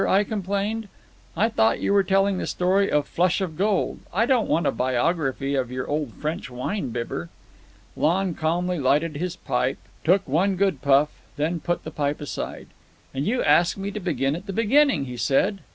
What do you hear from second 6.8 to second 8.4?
bibber." Lon